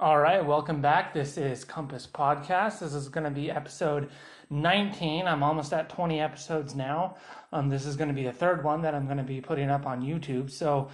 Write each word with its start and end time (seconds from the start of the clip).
All 0.00 0.18
right, 0.18 0.42
welcome 0.42 0.80
back. 0.80 1.12
This 1.12 1.36
is 1.36 1.62
Compass 1.62 2.08
Podcast. 2.10 2.78
This 2.78 2.94
is 2.94 3.10
going 3.10 3.24
to 3.24 3.30
be 3.30 3.50
episode 3.50 4.08
19. 4.48 5.26
I'm 5.26 5.42
almost 5.42 5.74
at 5.74 5.90
20 5.90 6.18
episodes 6.18 6.74
now. 6.74 7.16
Um, 7.52 7.68
this 7.68 7.84
is 7.84 7.96
going 7.96 8.08
to 8.08 8.14
be 8.14 8.24
the 8.24 8.32
third 8.32 8.64
one 8.64 8.80
that 8.80 8.94
I'm 8.94 9.04
going 9.04 9.18
to 9.18 9.22
be 9.22 9.42
putting 9.42 9.68
up 9.68 9.84
on 9.84 10.00
YouTube. 10.00 10.50
So 10.50 10.88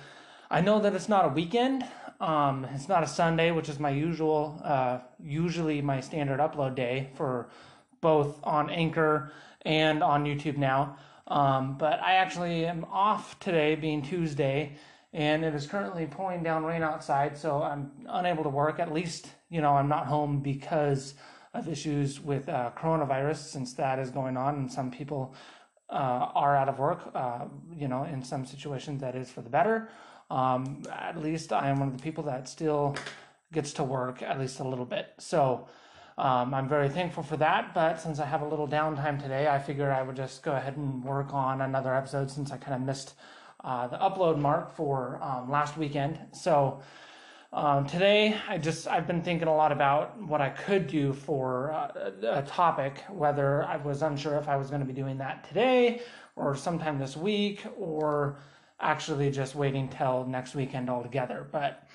I 0.51 0.61
know 0.61 0.81
that 0.81 0.93
it's 0.93 1.09
not 1.09 1.25
a 1.25 1.29
weekend. 1.29 1.85
Um, 2.19 2.67
it's 2.75 2.89
not 2.89 3.05
a 3.05 3.07
Sunday, 3.07 3.53
which 3.53 3.69
is 3.69 3.79
my 3.79 3.91
usual, 3.91 4.61
uh, 4.65 4.99
usually 5.23 5.81
my 5.81 6.01
standard 6.01 6.41
upload 6.41 6.75
day 6.75 7.11
for 7.15 7.49
both 8.01 8.41
on 8.43 8.71
Anchor 8.71 9.31
and 9.63 10.03
on 10.03 10.25
YouTube 10.25 10.57
now. 10.57 10.97
Um, 11.29 11.79
but 11.79 12.03
I 12.03 12.15
actually 12.15 12.67
am 12.67 12.85
off 12.91 13.39
today, 13.39 13.77
being 13.77 14.03
Tuesday 14.03 14.73
and 15.17 15.47
it 15.47 15.55
is 15.55 15.67
currently 15.67 16.05
pouring 16.07 16.43
down 16.43 16.63
rain 16.63 16.83
outside, 16.83 17.39
so 17.39 17.63
I'm 17.63 17.91
unable 18.07 18.43
to 18.43 18.51
work. 18.51 18.79
At 18.79 18.93
least, 18.93 19.29
you 19.49 19.63
know, 19.63 19.75
I'm 19.75 19.89
not 19.89 20.07
home 20.07 20.41
because 20.41 21.15
of 21.55 21.69
issues 21.69 22.21
with 22.21 22.51
uh, 22.51 22.71
coronavirus, 22.77 23.39
since 23.39 23.73
that 23.75 23.99
is 23.99 24.11
going 24.11 24.37
on, 24.37 24.57
and 24.57 24.71
some 24.71 24.91
people 24.91 25.35
uh, 25.89 26.29
are 26.35 26.55
out 26.55 26.69
of 26.69 26.79
work. 26.79 27.11
Uh, 27.15 27.47
you 27.75 27.89
know, 27.89 28.05
in 28.05 28.23
some 28.23 28.45
situations, 28.45 29.01
that 29.01 29.17
is 29.17 29.31
for 29.31 29.41
the 29.41 29.49
better. 29.49 29.89
Um, 30.31 30.83
at 30.93 31.17
least 31.17 31.51
I 31.51 31.71
am 31.71 31.81
one 31.81 31.89
of 31.89 31.97
the 31.97 32.03
people 32.03 32.25
that 32.25 32.47
still 32.47 32.95
gets 33.55 33.73
to 33.75 33.85
work 33.85 34.21
at 34.21 34.39
least 34.39 34.61
a 34.61 34.69
little 34.69 34.87
bit. 34.87 35.15
So. 35.19 35.67
Um, 36.19 36.55
I'm 36.55 36.67
very 36.67 36.89
thankful 36.89 37.23
for 37.23 37.37
that, 37.37 37.75
but 37.75 38.01
since 38.01 38.21
I 38.21 38.25
have 38.25 38.41
a 38.41 38.49
little 38.49 38.67
downtime 38.67 39.23
today, 39.23 39.49
I 39.49 39.59
figured 39.59 39.91
I 39.91 40.01
would 40.03 40.17
just 40.17 40.43
go 40.43 40.53
ahead 40.53 40.79
and 40.79 41.05
work 41.05 41.35
on 41.35 41.61
another 41.61 41.95
episode 41.95 42.31
since 42.31 42.51
I 42.51 42.57
kind 42.57 42.75
of 42.75 42.81
missed 42.81 43.13
uh, 43.65 43.87
the 43.89 43.97
upload 43.97 44.39
mark 44.39 44.75
for 44.75 45.19
um, 45.23 45.51
last 45.51 45.77
weekend. 45.77 46.19
So 46.33 46.81
um, 47.53 47.87
today, 47.87 48.37
I 48.49 48.59
just 48.59 48.87
I've 48.87 49.07
been 49.07 49.23
thinking 49.23 49.49
a 49.49 49.55
lot 49.55 49.73
about 49.73 50.21
what 50.21 50.41
I 50.41 50.51
could 50.51 50.87
do 50.87 51.13
for 51.13 51.73
uh, 51.73 52.11
a 52.23 52.43
topic. 52.43 53.03
Whether 53.09 53.65
I 53.65 53.77
was 53.77 54.03
unsure 54.03 54.37
if 54.37 54.49
I 54.49 54.57
was 54.57 54.69
going 54.69 54.81
to 54.81 54.87
be 54.87 54.93
doing 54.93 55.19
that 55.19 55.45
today 55.49 56.03
or 56.35 56.55
sometime 56.55 56.99
this 56.99 57.17
week, 57.17 57.65
or 57.79 58.39
actually 58.81 59.31
just 59.31 59.55
waiting 59.55 59.89
till 59.89 60.27
next 60.27 60.55
weekend 60.55 60.91
altogether. 60.91 61.47
But 61.51 61.89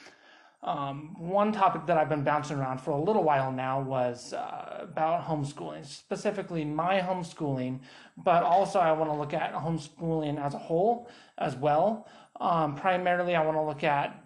um, 0.64 1.16
one 1.18 1.52
topic 1.52 1.88
that 1.88 1.98
I've 1.98 2.10
been 2.10 2.24
bouncing 2.24 2.58
around 2.58 2.82
for 2.82 2.92
a 2.92 3.02
little 3.02 3.24
while 3.24 3.52
now 3.52 3.82
was 3.82 4.34
uh, 4.34 4.80
about 4.82 5.26
homeschooling, 5.26 5.86
specifically 5.86 6.64
my 6.64 7.00
homeschooling, 7.00 7.80
but 8.16 8.44
also 8.44 8.78
I 8.80 8.92
want 8.92 9.10
to 9.10 9.18
look 9.18 9.34
at 9.34 9.54
homeschooling 9.54 10.40
as 10.40 10.54
a 10.54 10.60
whole 10.60 11.10
as 11.40 11.56
well. 11.56 12.08
Um, 12.40 12.76
primarily, 12.76 13.36
I 13.36 13.44
want 13.44 13.58
to 13.58 13.64
look 13.64 13.84
at 13.84 14.24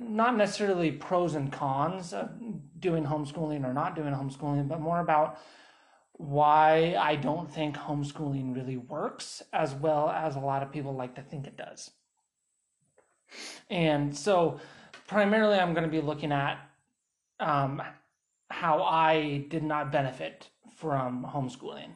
not 0.00 0.36
necessarily 0.36 0.90
pros 0.90 1.34
and 1.34 1.52
cons 1.52 2.12
of 2.12 2.30
doing 2.80 3.04
homeschooling 3.04 3.64
or 3.64 3.72
not 3.72 3.94
doing 3.94 4.12
homeschooling, 4.12 4.66
but 4.66 4.80
more 4.80 4.98
about 5.00 5.38
why 6.14 6.96
I 6.98 7.14
don't 7.14 7.52
think 7.52 7.76
homeschooling 7.76 8.56
really 8.56 8.76
works 8.76 9.42
as 9.52 9.74
well 9.74 10.08
as 10.10 10.34
a 10.34 10.40
lot 10.40 10.62
of 10.62 10.72
people 10.72 10.94
like 10.94 11.14
to 11.14 11.22
think 11.22 11.46
it 11.46 11.56
does. 11.56 11.90
And 13.68 14.16
so, 14.16 14.60
primarily 15.06 15.58
I'm 15.58 15.72
going 15.72 15.84
to 15.84 15.90
be 15.90 16.00
looking 16.00 16.32
at 16.32 16.58
um, 17.40 17.82
how 18.50 18.82
I 18.82 19.44
did 19.48 19.62
not 19.62 19.92
benefit 19.92 20.48
from 20.76 21.26
homeschooling. 21.28 21.90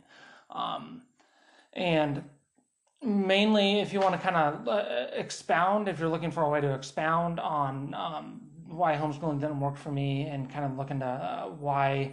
Um, 0.51 1.03
and 1.73 2.23
mainly, 3.03 3.81
if 3.81 3.93
you 3.93 4.01
want 4.01 4.15
to 4.15 4.21
kind 4.21 4.37
of 4.37 4.69
uh, 4.69 5.07
expound, 5.13 5.89
if 5.89 5.99
you're 5.99 6.09
looking 6.09 6.31
for 6.31 6.43
a 6.43 6.49
way 6.49 6.61
to 6.61 6.75
expound 6.75 7.41
on 7.41 7.95
um, 7.95 8.41
why 8.69 8.95
homeschooling 8.97 9.41
didn't 9.41 9.61
work 9.61 9.77
for 9.77 9.91
me 9.91 10.27
and 10.27 10.51
kind 10.51 10.65
of 10.65 10.77
look 10.77 10.91
into 10.91 11.07
uh, 11.07 11.47
why 11.47 12.13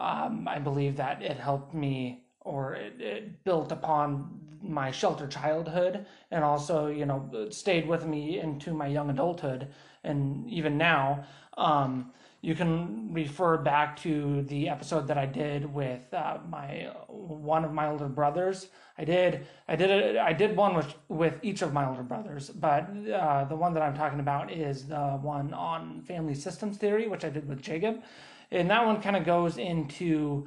um, 0.00 0.48
I 0.48 0.58
believe 0.58 0.96
that 0.96 1.22
it 1.22 1.38
helped 1.38 1.74
me 1.74 2.24
or 2.40 2.74
it, 2.74 3.00
it 3.00 3.44
built 3.44 3.72
upon 3.72 4.40
my 4.64 4.90
sheltered 4.90 5.30
childhood 5.30 6.06
and 6.30 6.42
also 6.42 6.86
you 6.86 7.06
know 7.06 7.48
stayed 7.50 7.86
with 7.86 8.06
me 8.06 8.40
into 8.40 8.72
my 8.72 8.86
young 8.86 9.10
adulthood 9.10 9.68
and 10.04 10.48
even 10.48 10.78
now, 10.78 11.24
um, 11.56 12.12
you 12.42 12.54
can 12.54 13.08
refer 13.12 13.56
back 13.56 13.96
to 14.00 14.42
the 14.42 14.68
episode 14.68 15.08
that 15.08 15.16
I 15.16 15.24
did 15.24 15.72
with 15.72 16.12
uh, 16.12 16.38
my 16.46 16.92
one 17.08 17.64
of 17.64 17.72
my 17.72 17.88
older 17.88 18.06
brothers. 18.06 18.68
I 18.98 19.04
did 19.04 19.46
I 19.66 19.76
did 19.76 19.90
a, 19.90 20.20
I 20.20 20.34
did 20.34 20.54
one 20.54 20.74
with 20.76 20.94
with 21.08 21.40
each 21.42 21.62
of 21.62 21.72
my 21.72 21.88
older 21.88 22.02
brothers, 22.02 22.50
but 22.50 22.90
uh, 23.10 23.44
the 23.44 23.56
one 23.56 23.72
that 23.72 23.82
I'm 23.82 23.94
talking 23.94 24.20
about 24.20 24.52
is 24.52 24.86
the 24.88 25.18
one 25.22 25.54
on 25.54 26.02
family 26.02 26.34
systems 26.34 26.76
theory, 26.76 27.08
which 27.08 27.24
I 27.24 27.30
did 27.30 27.48
with 27.48 27.62
Jacob, 27.62 28.02
and 28.50 28.68
that 28.68 28.84
one 28.84 29.00
kind 29.00 29.16
of 29.16 29.24
goes 29.24 29.56
into 29.56 30.46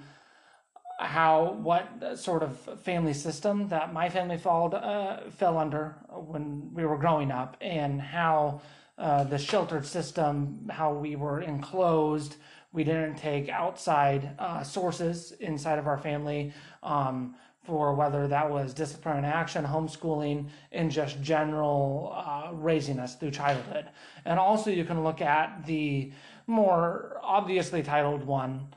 how 0.97 1.53
what 1.61 2.17
sort 2.17 2.43
of 2.43 2.57
family 2.81 3.13
system 3.13 3.67
that 3.69 3.93
my 3.93 4.09
family 4.09 4.37
followed 4.37 4.73
uh, 4.73 5.29
fell 5.29 5.57
under 5.57 5.95
when 6.09 6.73
we 6.73 6.85
were 6.85 6.97
growing 6.97 7.31
up, 7.31 7.55
and 7.61 8.01
how 8.01 8.61
uh, 8.97 9.23
the 9.23 9.37
sheltered 9.37 9.85
system, 9.85 10.67
how 10.71 10.91
we 10.93 11.15
were 11.15 11.41
enclosed. 11.41 12.37
We 12.73 12.83
didn't 12.83 13.15
take 13.15 13.47
outside 13.47 14.31
uh, 14.39 14.63
sources 14.63 15.33
inside 15.39 15.79
of 15.79 15.87
our 15.87 15.97
family 15.97 16.51
um, 16.83 17.35
for 17.63 17.93
whether 17.93 18.27
that 18.27 18.49
was 18.49 18.73
discipline 18.73 19.17
and 19.17 19.25
action, 19.25 19.65
homeschooling, 19.65 20.49
and 20.71 20.89
just 20.89 21.21
general 21.21 22.13
uh, 22.15 22.53
raising 22.53 22.97
us 22.97 23.15
through 23.15 23.31
childhood. 23.31 23.85
And 24.25 24.39
also, 24.39 24.71
you 24.71 24.85
can 24.85 25.03
look 25.03 25.21
at 25.21 25.65
the 25.65 26.11
more 26.47 27.19
obviously 27.21 27.83
titled 27.83 28.23
one. 28.23 28.67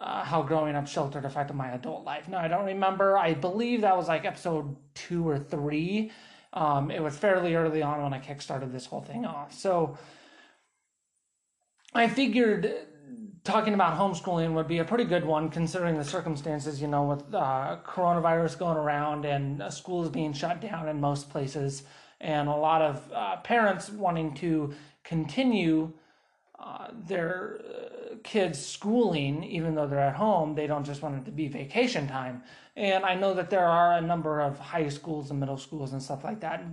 Uh, 0.00 0.24
how 0.24 0.42
growing 0.42 0.74
up 0.74 0.88
sheltered 0.88 1.24
affected 1.24 1.54
my 1.54 1.70
adult 1.70 2.04
life. 2.04 2.28
Now, 2.28 2.38
I 2.38 2.48
don't 2.48 2.66
remember. 2.66 3.16
I 3.16 3.32
believe 3.32 3.82
that 3.82 3.96
was 3.96 4.08
like 4.08 4.24
episode 4.24 4.76
two 4.94 5.26
or 5.26 5.38
three 5.38 6.10
um, 6.54 6.90
it 6.90 7.02
was 7.02 7.16
fairly 7.16 7.56
early 7.56 7.82
on 7.82 8.02
when 8.02 8.14
I 8.14 8.20
kickstarted 8.20 8.72
this 8.72 8.86
whole 8.86 9.02
thing 9.02 9.26
off. 9.26 9.52
So 9.52 9.98
I 11.92 12.08
figured 12.08 12.72
talking 13.42 13.74
about 13.74 13.98
homeschooling 13.98 14.54
would 14.54 14.68
be 14.68 14.78
a 14.78 14.84
pretty 14.84 15.04
good 15.04 15.24
one 15.24 15.50
considering 15.50 15.98
the 15.98 16.04
circumstances, 16.04 16.80
you 16.80 16.86
know, 16.86 17.04
with 17.04 17.34
uh, 17.34 17.78
coronavirus 17.84 18.58
going 18.58 18.78
around 18.78 19.24
and 19.24 19.60
uh, 19.60 19.68
schools 19.68 20.08
being 20.08 20.32
shut 20.32 20.60
down 20.60 20.88
in 20.88 21.00
most 21.00 21.28
places, 21.28 21.82
and 22.20 22.48
a 22.48 22.54
lot 22.54 22.80
of 22.80 23.12
uh, 23.12 23.36
parents 23.38 23.90
wanting 23.90 24.32
to 24.34 24.72
continue 25.02 25.92
uh, 26.64 26.88
their 27.06 27.60
uh, 27.60 28.14
kids' 28.22 28.58
schooling, 28.58 29.44
even 29.44 29.74
though 29.74 29.86
they're 29.86 30.00
at 30.00 30.14
home. 30.16 30.54
They 30.54 30.66
don't 30.66 30.84
just 30.84 31.02
want 31.02 31.16
it 31.16 31.24
to 31.26 31.30
be 31.30 31.46
vacation 31.46 32.08
time. 32.08 32.42
And 32.74 33.04
I 33.04 33.14
know 33.14 33.34
that 33.34 33.50
there 33.50 33.66
are 33.66 33.98
a 33.98 34.00
number 34.00 34.40
of 34.40 34.58
high 34.58 34.88
schools 34.88 35.30
and 35.30 35.38
middle 35.38 35.58
schools 35.58 35.92
and 35.92 36.02
stuff 36.02 36.24
like 36.24 36.40
that, 36.40 36.64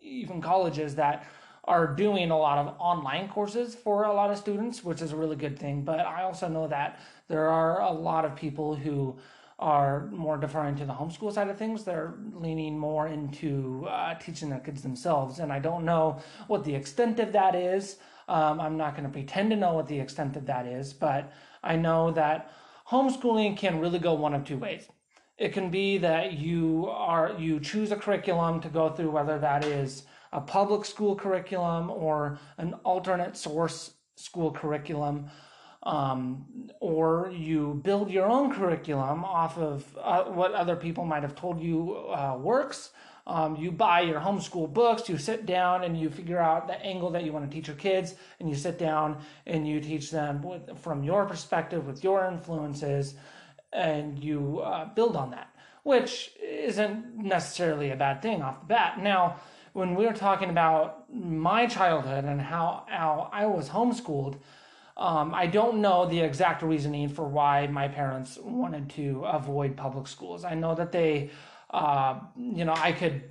even 0.00 0.40
colleges 0.40 0.94
that 0.94 1.26
are 1.64 1.86
doing 1.86 2.30
a 2.30 2.38
lot 2.38 2.58
of 2.58 2.74
online 2.78 3.28
courses 3.28 3.74
for 3.74 4.04
a 4.04 4.12
lot 4.12 4.30
of 4.30 4.38
students, 4.38 4.84
which 4.84 5.02
is 5.02 5.12
a 5.12 5.16
really 5.16 5.36
good 5.36 5.58
thing. 5.58 5.82
But 5.82 6.00
I 6.00 6.22
also 6.22 6.46
know 6.46 6.68
that 6.68 7.00
there 7.26 7.48
are 7.48 7.80
a 7.80 7.90
lot 7.90 8.24
of 8.24 8.36
people 8.36 8.76
who 8.76 9.18
are 9.58 10.06
more 10.06 10.36
deferring 10.36 10.76
to 10.76 10.84
the 10.84 10.92
homeschool 10.92 11.32
side 11.32 11.48
of 11.48 11.58
things. 11.58 11.84
They're 11.84 12.14
leaning 12.34 12.78
more 12.78 13.08
into 13.08 13.86
uh, 13.88 14.14
teaching 14.14 14.50
their 14.50 14.60
kids 14.60 14.82
themselves. 14.82 15.38
And 15.38 15.52
I 15.52 15.58
don't 15.58 15.84
know 15.84 16.20
what 16.46 16.64
the 16.64 16.74
extent 16.74 17.18
of 17.18 17.32
that 17.32 17.54
is. 17.54 17.96
Um, 18.28 18.60
I'm 18.60 18.76
not 18.76 18.94
going 18.94 19.04
to 19.04 19.12
pretend 19.12 19.50
to 19.50 19.56
know 19.56 19.74
what 19.74 19.88
the 19.88 19.98
extent 19.98 20.36
of 20.36 20.46
that 20.46 20.66
is, 20.66 20.92
but 20.92 21.32
I 21.62 21.76
know 21.76 22.10
that 22.12 22.50
homeschooling 22.88 23.56
can 23.56 23.80
really 23.80 23.98
go 23.98 24.14
one 24.14 24.34
of 24.34 24.44
two 24.44 24.58
ways. 24.58 24.88
It 25.36 25.52
can 25.52 25.70
be 25.70 25.98
that 25.98 26.34
you 26.34 26.86
are 26.88 27.34
you 27.38 27.58
choose 27.58 27.90
a 27.90 27.96
curriculum 27.96 28.60
to 28.60 28.68
go 28.68 28.90
through, 28.90 29.10
whether 29.10 29.38
that 29.38 29.64
is 29.64 30.04
a 30.32 30.40
public 30.40 30.84
school 30.84 31.16
curriculum 31.16 31.90
or 31.90 32.38
an 32.58 32.74
alternate 32.84 33.36
source 33.36 33.94
school 34.16 34.52
curriculum, 34.52 35.28
um, 35.82 36.70
or 36.80 37.32
you 37.34 37.80
build 37.84 38.10
your 38.10 38.26
own 38.26 38.52
curriculum 38.52 39.24
off 39.24 39.58
of 39.58 39.84
uh, 40.00 40.24
what 40.24 40.52
other 40.52 40.76
people 40.76 41.04
might 41.04 41.22
have 41.22 41.34
told 41.34 41.60
you 41.60 41.96
uh, 41.96 42.36
works. 42.40 42.90
Um, 43.26 43.56
you 43.56 43.72
buy 43.72 44.02
your 44.02 44.20
homeschool 44.20 44.72
books, 44.72 45.08
you 45.08 45.16
sit 45.16 45.46
down 45.46 45.82
and 45.82 45.98
you 45.98 46.10
figure 46.10 46.38
out 46.38 46.66
the 46.66 46.78
angle 46.84 47.10
that 47.10 47.24
you 47.24 47.32
want 47.32 47.50
to 47.50 47.54
teach 47.54 47.68
your 47.68 47.76
kids, 47.76 48.14
and 48.38 48.50
you 48.50 48.54
sit 48.54 48.78
down 48.78 49.22
and 49.46 49.66
you 49.66 49.80
teach 49.80 50.10
them 50.10 50.42
with, 50.42 50.78
from 50.78 51.02
your 51.02 51.24
perspective, 51.24 51.86
with 51.86 52.04
your 52.04 52.26
influences, 52.26 53.14
and 53.72 54.22
you 54.22 54.60
uh, 54.60 54.84
build 54.94 55.16
on 55.16 55.30
that, 55.30 55.48
which 55.84 56.32
isn't 56.42 57.16
necessarily 57.16 57.90
a 57.90 57.96
bad 57.96 58.20
thing 58.20 58.42
off 58.42 58.60
the 58.60 58.66
bat. 58.66 59.00
Now, 59.00 59.36
when 59.72 59.94
we 59.94 60.06
were 60.06 60.12
talking 60.12 60.50
about 60.50 61.12
my 61.12 61.66
childhood 61.66 62.24
and 62.24 62.40
how, 62.40 62.84
how 62.88 63.30
I 63.32 63.46
was 63.46 63.70
homeschooled, 63.70 64.36
um, 64.96 65.34
I 65.34 65.46
don't 65.46 65.80
know 65.80 66.06
the 66.06 66.20
exact 66.20 66.62
reasoning 66.62 67.08
for 67.08 67.24
why 67.26 67.66
my 67.66 67.88
parents 67.88 68.38
wanted 68.40 68.90
to 68.90 69.24
avoid 69.24 69.76
public 69.76 70.06
schools. 70.06 70.44
I 70.44 70.54
know 70.54 70.74
that 70.76 70.92
they, 70.92 71.30
uh, 71.74 72.20
you 72.36 72.64
know, 72.64 72.74
I 72.76 72.92
could 72.92 73.24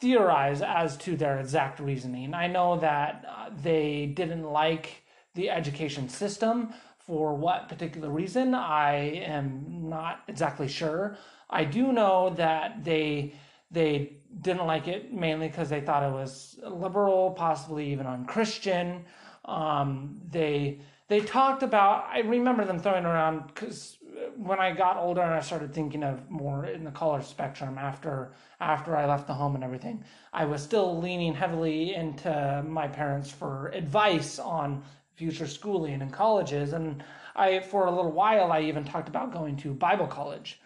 theorize 0.00 0.60
as 0.62 0.96
to 0.98 1.16
their 1.16 1.38
exact 1.40 1.80
reasoning. 1.80 2.34
I 2.34 2.46
know 2.46 2.78
that 2.78 3.24
uh, 3.28 3.50
they 3.62 4.06
didn't 4.06 4.44
like 4.44 5.02
the 5.34 5.50
education 5.50 6.08
system 6.08 6.74
for 6.98 7.34
what 7.34 7.68
particular 7.68 8.10
reason. 8.10 8.54
I 8.54 8.94
am 9.36 9.88
not 9.88 10.20
exactly 10.28 10.68
sure. 10.68 11.16
I 11.48 11.64
do 11.64 11.92
know 11.92 12.30
that 12.36 12.84
they 12.84 13.34
they 13.70 14.16
didn't 14.40 14.66
like 14.66 14.88
it 14.88 15.12
mainly 15.12 15.48
because 15.48 15.68
they 15.70 15.80
thought 15.80 16.02
it 16.02 16.12
was 16.12 16.58
liberal, 16.66 17.30
possibly 17.30 17.92
even 17.92 18.06
unchristian. 18.06 19.04
Um, 19.44 20.20
they 20.30 20.80
they 21.08 21.20
talked 21.20 21.62
about. 21.62 22.06
I 22.12 22.20
remember 22.20 22.64
them 22.64 22.78
throwing 22.78 23.04
around 23.04 23.46
because 23.48 23.96
when 24.36 24.58
I 24.58 24.72
got 24.72 24.96
older 24.96 25.20
and 25.20 25.34
I 25.34 25.40
started 25.40 25.72
thinking 25.74 26.02
of 26.02 26.30
more 26.30 26.66
in 26.66 26.84
the 26.84 26.90
college 26.90 27.24
spectrum 27.24 27.78
after 27.78 28.32
after 28.60 28.96
I 28.96 29.06
left 29.06 29.26
the 29.26 29.34
home 29.34 29.54
and 29.54 29.64
everything, 29.64 30.04
I 30.32 30.44
was 30.44 30.62
still 30.62 31.00
leaning 31.00 31.34
heavily 31.34 31.94
into 31.94 32.62
my 32.66 32.88
parents 32.88 33.30
for 33.30 33.68
advice 33.68 34.38
on 34.38 34.82
future 35.14 35.46
schooling 35.46 36.02
and 36.02 36.12
colleges. 36.12 36.72
And 36.72 37.02
I, 37.36 37.60
for 37.60 37.86
a 37.86 37.90
little 37.90 38.12
while, 38.12 38.52
I 38.52 38.62
even 38.62 38.84
talked 38.84 39.08
about 39.08 39.32
going 39.32 39.56
to 39.58 39.72
Bible 39.72 40.06
college, 40.06 40.60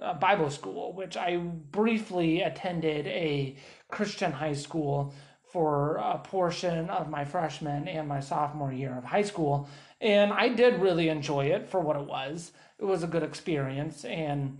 uh, 0.00 0.14
Bible 0.14 0.50
school, 0.50 0.92
which 0.94 1.16
I 1.16 1.36
briefly 1.36 2.42
attended 2.42 3.06
a 3.06 3.56
Christian 3.88 4.32
high 4.32 4.54
school 4.54 5.14
for 5.54 5.96
a 5.96 6.18
portion 6.18 6.90
of 6.90 7.08
my 7.08 7.24
freshman 7.24 7.86
and 7.86 8.08
my 8.08 8.20
sophomore 8.20 8.72
year 8.72 8.98
of 8.98 9.04
high 9.04 9.22
school. 9.22 9.68
And 10.00 10.32
I 10.32 10.48
did 10.48 10.80
really 10.80 11.08
enjoy 11.08 11.46
it 11.46 11.68
for 11.68 11.80
what 11.80 11.96
it 11.96 12.06
was. 12.06 12.52
It 12.84 12.86
was 12.86 13.02
a 13.02 13.06
good 13.06 13.22
experience. 13.22 14.04
And 14.04 14.58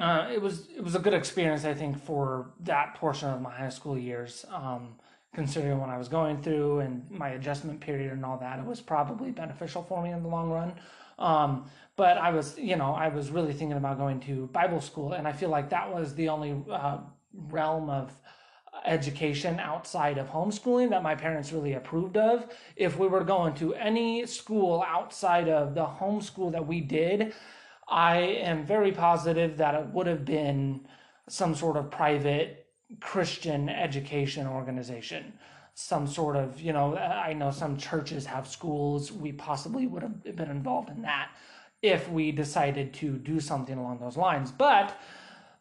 uh, 0.00 0.30
it 0.32 0.40
was 0.40 0.68
it 0.74 0.82
was 0.82 0.94
a 0.94 0.98
good 0.98 1.12
experience, 1.12 1.66
I 1.66 1.74
think, 1.74 2.02
for 2.02 2.52
that 2.60 2.94
portion 2.94 3.28
of 3.28 3.42
my 3.42 3.52
high 3.52 3.68
school 3.68 3.98
years. 3.98 4.46
Um, 4.50 4.94
considering 5.34 5.78
what 5.78 5.90
I 5.90 5.98
was 5.98 6.08
going 6.08 6.40
through 6.42 6.80
and 6.80 7.08
my 7.10 7.28
adjustment 7.30 7.80
period 7.80 8.12
and 8.12 8.24
all 8.24 8.38
that, 8.38 8.58
it 8.58 8.64
was 8.64 8.80
probably 8.80 9.30
beneficial 9.30 9.82
for 9.82 10.02
me 10.02 10.10
in 10.10 10.22
the 10.22 10.28
long 10.28 10.48
run. 10.48 10.72
Um, 11.18 11.70
but 11.96 12.16
I 12.16 12.30
was, 12.30 12.56
you 12.56 12.76
know, 12.76 12.94
I 12.94 13.08
was 13.08 13.30
really 13.30 13.52
thinking 13.52 13.76
about 13.76 13.98
going 13.98 14.18
to 14.20 14.46
Bible 14.46 14.80
school, 14.80 15.12
and 15.12 15.28
I 15.28 15.32
feel 15.32 15.50
like 15.50 15.68
that 15.68 15.92
was 15.92 16.14
the 16.14 16.30
only 16.30 16.56
uh, 16.70 16.98
realm 17.34 17.90
of 17.90 18.10
education 18.84 19.60
outside 19.60 20.18
of 20.18 20.28
homeschooling 20.28 20.90
that 20.90 21.02
my 21.02 21.14
parents 21.14 21.52
really 21.52 21.74
approved 21.74 22.16
of. 22.16 22.46
If 22.76 22.98
we 22.98 23.06
were 23.06 23.24
going 23.24 23.54
to 23.56 23.74
any 23.74 24.26
school 24.26 24.84
outside 24.86 25.48
of 25.48 25.74
the 25.74 25.84
homeschool 25.84 26.52
that 26.52 26.66
we 26.66 26.80
did, 26.80 27.34
I 27.88 28.18
am 28.18 28.64
very 28.64 28.92
positive 28.92 29.56
that 29.56 29.74
it 29.74 29.86
would 29.88 30.06
have 30.06 30.24
been 30.24 30.86
some 31.28 31.54
sort 31.54 31.76
of 31.76 31.90
private 31.90 32.66
Christian 33.00 33.68
education 33.68 34.46
organization. 34.46 35.34
Some 35.74 36.06
sort 36.06 36.36
of, 36.36 36.60
you 36.60 36.72
know, 36.72 36.96
I 36.96 37.32
know 37.34 37.50
some 37.50 37.76
churches 37.76 38.26
have 38.26 38.48
schools. 38.48 39.12
We 39.12 39.32
possibly 39.32 39.86
would 39.86 40.02
have 40.02 40.36
been 40.36 40.50
involved 40.50 40.90
in 40.90 41.02
that 41.02 41.30
if 41.82 42.08
we 42.10 42.32
decided 42.32 42.92
to 42.94 43.16
do 43.16 43.38
something 43.40 43.78
along 43.78 44.00
those 44.00 44.16
lines. 44.16 44.50
But 44.50 44.98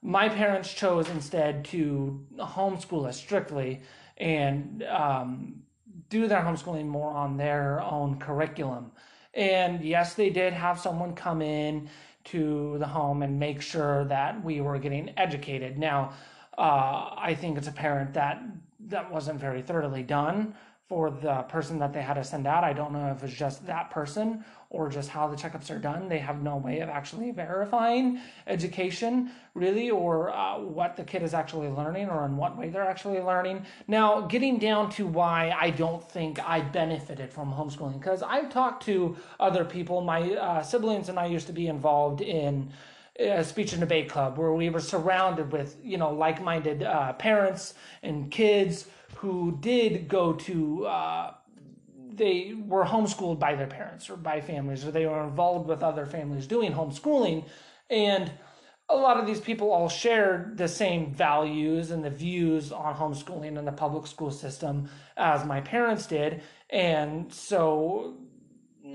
my 0.02 0.30
parents 0.30 0.74
chose 0.74 1.10
instead 1.10 1.66
to 1.66 2.26
homeschool 2.38 3.06
us 3.08 3.18
strictly 3.18 3.82
and 4.18 4.84
um, 4.84 5.62
do 6.10 6.28
their 6.28 6.42
homeschooling 6.42 6.88
more 6.88 7.12
on 7.12 7.38
their 7.38 7.82
own 7.82 8.20
curriculum. 8.20 8.92
And 9.34 9.84
yes, 9.84 10.14
they 10.14 10.30
did 10.30 10.54
have 10.54 10.80
someone 10.80 11.14
come 11.14 11.42
in 11.42 11.90
to 12.26 12.78
the 12.80 12.88
home 12.88 13.22
and 13.22 13.40
make 13.40 13.62
sure 13.62 14.06
that 14.06 14.44
we 14.44 14.62
were 14.62 14.80
getting 14.80 15.14
educated. 15.18 15.78
Now, 15.78 16.14
uh, 16.58 17.12
I 17.16 17.36
think 17.40 17.58
it's 17.58 17.68
apparent 17.68 18.14
that 18.16 18.42
that 18.88 19.12
wasn't 19.12 19.40
very 19.40 19.62
thoroughly 19.62 20.04
done 20.04 20.56
for 20.88 21.12
the 21.12 21.44
person 21.44 21.80
that 21.80 21.94
they 21.94 22.02
had 22.02 22.16
to 22.16 22.24
send 22.24 22.48
out. 22.48 22.64
I 22.64 22.74
don't 22.74 22.94
know 22.94 23.12
if 23.12 23.24
it's 23.24 23.34
just 23.34 23.66
that 23.68 23.92
person 23.92 24.44
or 24.70 24.90
just 24.90 25.10
how 25.10 25.28
the 25.28 25.36
checkups 25.36 25.72
are 25.74 25.80
done. 25.80 26.10
They 26.10 26.20
have 26.20 26.42
no 26.42 26.58
way 26.58 26.80
of 26.80 26.90
actually 26.90 27.32
verifying 27.32 28.20
education, 28.46 29.32
really, 29.54 29.90
or 29.90 30.30
uh, 30.30 30.60
what 30.60 30.98
the 30.98 31.04
kid 31.04 31.24
is 31.24 31.34
actually 31.34 31.70
learning 31.70 32.10
or 32.10 32.26
in 32.26 32.36
what 32.36 32.58
way 32.58 32.70
they're 32.70 32.88
actually 32.88 33.22
learning. 33.22 33.66
Now, 33.88 34.22
getting 34.22 34.58
down 34.60 34.90
to 34.92 35.08
why 35.08 35.56
I 35.58 35.70
don't 35.70 36.04
think 36.04 36.40
I 36.40 36.62
benefited 36.62 37.32
from 37.32 37.54
homeschooling, 37.54 38.00
because 38.00 38.22
I've 38.22 38.50
talked 38.50 38.86
to 38.86 39.16
other 39.40 39.64
people. 39.64 40.02
My 40.02 40.34
uh, 40.34 40.64
siblings 40.64 41.08
and 41.10 41.18
I 41.18 41.28
used 41.28 41.48
to 41.48 41.54
be 41.54 41.68
involved 41.68 42.22
in 42.22 42.72
a 43.20 43.44
speech 43.44 43.72
and 43.72 43.80
debate 43.80 44.10
club 44.10 44.38
where 44.38 44.54
we 44.54 44.70
were 44.70 44.80
surrounded 44.80 45.52
with 45.52 45.76
you 45.82 45.98
know 45.98 46.12
like-minded 46.12 46.84
uh, 46.84 47.14
parents 47.14 47.74
and 48.04 48.30
kids 48.30 48.86
who 49.16 49.58
did 49.60 50.08
go 50.08 50.34
to 50.34 50.86
uh, 50.86 51.34
they 52.18 52.54
were 52.54 52.86
homeschooled 52.86 53.40
by 53.40 53.56
their 53.56 53.68
parents 53.68 54.10
or 54.10 54.18
by 54.18 54.42
families 54.42 54.86
or 54.86 54.92
they 54.92 55.06
were 55.06 55.24
involved 55.24 55.68
with 55.68 55.84
other 55.84 56.06
families 56.06 56.48
doing 56.48 56.74
homeschooling. 56.74 57.46
And 57.90 58.32
a 58.90 58.96
lot 58.96 59.18
of 59.18 59.26
these 59.26 59.42
people 59.42 59.72
all 59.72 59.90
shared 59.90 60.58
the 60.58 60.68
same 60.68 61.14
values 61.14 61.92
and 61.92 62.04
the 62.04 62.10
views 62.10 62.72
on 62.72 62.96
homeschooling 62.96 63.58
and 63.58 63.68
the 63.68 63.72
public 63.72 64.08
school 64.08 64.32
system 64.32 64.90
as 65.16 65.46
my 65.46 65.62
parents 65.62 66.08
did. 66.08 66.42
And 66.70 67.32
so 67.34 68.18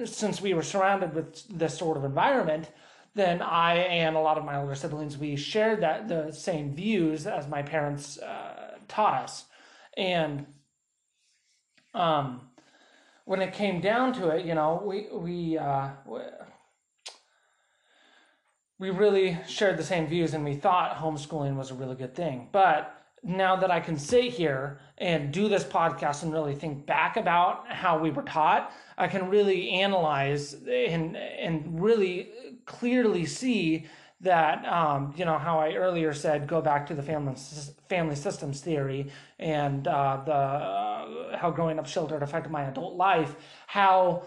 since 0.05 0.41
we 0.41 0.55
were 0.55 0.63
surrounded 0.63 1.15
with 1.15 1.47
this 1.49 1.77
sort 1.77 1.97
of 1.97 2.05
environment 2.05 2.71
then 3.15 3.43
I 3.43 3.77
and 3.77 4.17
a 4.17 4.21
lot 4.21 4.39
of 4.39 4.45
my 4.45 4.57
older 4.57 4.75
siblings 4.75 5.19
we 5.19 5.37
shared 5.37 5.83
that 5.83 6.09
the 6.09 6.33
same 6.33 6.75
views 6.75 7.27
as 7.27 7.47
my 7.47 7.63
parents 7.63 8.19
uh, 8.19 8.79
taught 8.89 9.23
us, 9.25 9.45
and 9.97 10.47
um, 11.95 12.41
when 13.25 13.41
it 13.41 13.53
came 13.53 13.81
down 13.81 14.13
to 14.15 14.29
it, 14.31 14.45
you 14.45 14.55
know, 14.55 14.83
we 14.85 15.09
we 15.13 15.59
uh, 15.59 15.91
we 18.79 18.91
really 18.91 19.39
shared 19.47 19.77
the 19.77 19.85
same 19.85 20.07
views, 20.07 20.35
and 20.35 20.45
we 20.45 20.55
thought 20.55 20.97
homeschooling 20.97 21.57
was 21.57 21.71
a 21.71 21.75
really 21.75 21.95
good 21.95 22.15
thing, 22.15 22.49
but 22.53 22.99
now 23.23 23.55
that 23.55 23.71
I 23.71 23.79
can 23.79 23.97
sit 23.97 24.33
here 24.33 24.81
and 24.99 25.33
do 25.33 25.49
this 25.49 25.63
podcast 25.63 26.25
and 26.25 26.33
really 26.33 26.55
think 26.55 26.87
back 26.87 27.17
about 27.17 27.69
how 27.69 27.99
we 27.99 28.11
were 28.11 28.23
taught, 28.23 28.73
I 28.99 29.07
can 29.07 29.31
really 29.31 29.71
analyze 29.71 30.55
and 30.55 31.17
and 31.17 31.81
really 31.81 32.31
clearly 32.67 33.27
see 33.27 33.87
that 34.23 34.65
um, 34.67 35.13
you 35.17 35.25
know 35.25 35.39
how 35.39 35.59
I 35.59 35.75
earlier 35.75 36.13
said 36.15 36.47
go 36.47 36.61
back 36.61 36.87
to 36.87 36.95
the 36.95 37.03
family 37.03 37.35
family 37.89 38.17
systems 38.17 38.61
theory 38.61 39.11
and 39.39 39.87
uh, 39.87 40.23
the 40.25 40.33
uh, 40.33 41.37
how 41.37 41.51
growing 41.51 41.79
up 41.79 41.87
sheltered 41.87 42.23
affected 42.23 42.51
my 42.51 42.65
adult 42.65 42.97
life. 42.97 43.35
How 43.67 44.23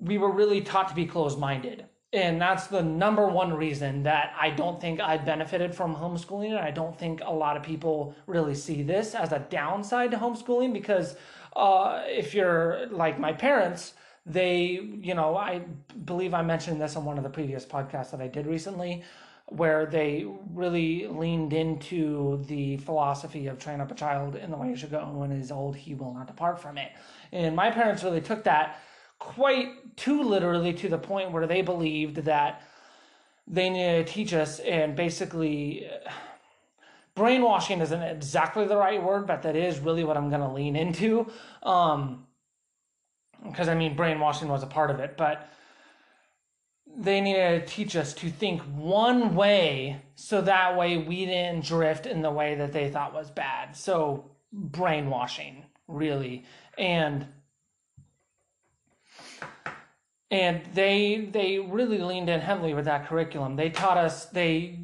we 0.00 0.18
were 0.18 0.30
really 0.30 0.60
taught 0.60 0.88
to 0.88 0.94
be 0.94 1.06
closed 1.06 1.38
minded 1.38 1.86
and 2.12 2.40
that's 2.40 2.68
the 2.68 2.82
number 2.82 3.26
one 3.26 3.52
reason 3.52 4.04
that 4.04 4.32
I 4.38 4.48
don't 4.50 4.80
think 4.80 4.98
I 4.98 5.18
benefited 5.18 5.74
from 5.74 5.94
homeschooling. 5.94 6.50
And 6.50 6.58
I 6.58 6.70
don't 6.70 6.98
think 6.98 7.20
a 7.22 7.32
lot 7.32 7.56
of 7.56 7.62
people 7.62 8.14
really 8.26 8.54
see 8.54 8.82
this 8.82 9.14
as 9.14 9.32
a 9.32 9.40
downside 9.40 10.12
to 10.12 10.16
homeschooling 10.16 10.72
because 10.72 11.16
uh, 11.54 12.02
if 12.06 12.34
you're 12.34 12.86
like 12.90 13.20
my 13.20 13.34
parents, 13.34 13.92
they, 14.26 14.80
you 15.02 15.14
know, 15.14 15.36
I 15.36 15.62
believe 16.04 16.34
I 16.34 16.42
mentioned 16.42 16.80
this 16.80 16.96
on 16.96 17.04
one 17.04 17.18
of 17.18 17.24
the 17.24 17.30
previous 17.30 17.64
podcasts 17.64 18.10
that 18.10 18.20
I 18.20 18.28
did 18.28 18.46
recently, 18.46 19.02
where 19.46 19.86
they 19.86 20.26
really 20.52 21.06
leaned 21.06 21.52
into 21.52 22.44
the 22.46 22.76
philosophy 22.78 23.46
of 23.46 23.58
train 23.58 23.80
up 23.80 23.90
a 23.90 23.94
child 23.94 24.36
in 24.36 24.50
the 24.50 24.56
way 24.56 24.68
he 24.68 24.76
should 24.76 24.90
go, 24.90 25.00
and 25.00 25.18
when 25.18 25.30
he's 25.30 25.50
old, 25.50 25.76
he 25.76 25.94
will 25.94 26.12
not 26.12 26.26
depart 26.26 26.60
from 26.60 26.76
it. 26.76 26.92
And 27.32 27.56
my 27.56 27.70
parents 27.70 28.04
really 28.04 28.20
took 28.20 28.44
that 28.44 28.78
quite 29.18 29.96
too 29.96 30.22
literally 30.22 30.72
to 30.72 30.88
the 30.88 30.98
point 30.98 31.32
where 31.32 31.46
they 31.46 31.62
believed 31.62 32.16
that 32.16 32.62
they 33.46 33.70
needed 33.70 34.06
to 34.06 34.12
teach 34.12 34.32
us 34.32 34.60
and 34.60 34.94
basically 34.94 35.88
brainwashing 37.14 37.80
isn't 37.80 38.02
exactly 38.02 38.64
the 38.66 38.76
right 38.76 39.02
word 39.02 39.26
but 39.26 39.42
that 39.42 39.56
is 39.56 39.80
really 39.80 40.04
what 40.04 40.16
i'm 40.16 40.28
going 40.28 40.40
to 40.40 40.48
lean 40.52 40.76
into 40.76 41.26
um 41.64 42.24
because 43.44 43.68
i 43.68 43.74
mean 43.74 43.96
brainwashing 43.96 44.48
was 44.48 44.62
a 44.62 44.66
part 44.66 44.90
of 44.90 45.00
it 45.00 45.16
but 45.16 45.50
they 46.96 47.20
needed 47.20 47.66
to 47.66 47.72
teach 47.72 47.94
us 47.94 48.12
to 48.14 48.30
think 48.30 48.60
one 48.62 49.34
way 49.34 50.00
so 50.14 50.40
that 50.40 50.76
way 50.76 50.96
we 50.96 51.26
didn't 51.26 51.64
drift 51.64 52.06
in 52.06 52.22
the 52.22 52.30
way 52.30 52.54
that 52.54 52.72
they 52.72 52.90
thought 52.90 53.12
was 53.12 53.30
bad 53.30 53.76
so 53.76 54.30
brainwashing 54.52 55.64
really 55.86 56.44
and 56.76 57.26
and 60.30 60.62
they 60.74 61.28
they 61.32 61.58
really 61.58 61.98
leaned 61.98 62.28
in 62.28 62.40
heavily 62.40 62.74
with 62.74 62.84
that 62.84 63.06
curriculum. 63.06 63.56
They 63.56 63.70
taught 63.70 63.96
us 63.96 64.26
they 64.26 64.80